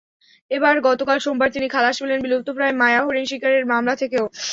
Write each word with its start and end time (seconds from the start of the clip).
এবার 0.51 0.75
গতকাল 0.87 1.17
সোমবার 1.19 1.49
তিনি 1.51 1.67
খালাস 1.69 1.95
পেলেন 2.01 2.19
বিলুপ্তপ্রায় 2.21 2.75
মায়া 2.81 3.01
হরিণ 3.05 3.25
শিকারের 3.31 3.63
মামলা 3.71 3.93
থেকেও। 4.01 4.25